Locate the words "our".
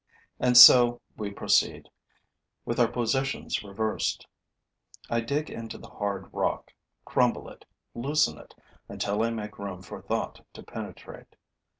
2.79-2.87